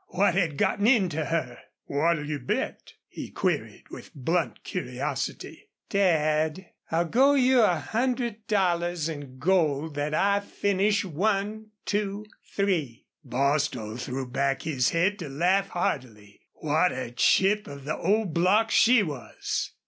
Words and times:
What 0.07 0.33
had 0.33 0.57
gotten 0.57 0.87
into 0.87 1.25
her? 1.25 1.59
"What'll 1.85 2.25
you 2.27 2.39
bet?" 2.39 2.93
he, 3.07 3.29
queried, 3.29 3.83
with 3.91 4.09
blunt 4.15 4.63
curiosity. 4.63 5.69
"Dad, 5.91 6.65
I'll 6.89 7.05
go 7.05 7.35
you 7.35 7.61
a 7.61 7.75
hundred 7.75 8.47
dollars 8.47 9.07
in 9.07 9.37
gold 9.37 9.93
that 9.93 10.15
I 10.15 10.39
finish 10.39 11.05
one 11.05 11.67
two 11.85 12.25
three." 12.51 13.05
Bostil 13.23 13.97
threw 13.97 14.27
back 14.27 14.63
his 14.63 14.89
head 14.89 15.19
to 15.19 15.29
laugh 15.29 15.67
heartily. 15.67 16.41
What 16.53 16.91
a 16.91 17.11
chip 17.11 17.67
of 17.67 17.83
the 17.83 17.95
old 17.95 18.33
block 18.33 18.71
she 18.71 19.03
was! 19.03 19.71